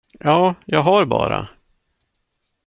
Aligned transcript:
Ja, 0.19 0.55
jag 0.65 0.81
har 0.83 1.05
bara. 1.05 1.47